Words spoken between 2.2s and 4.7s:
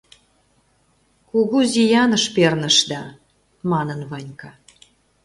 пернышда,— манын Ванька.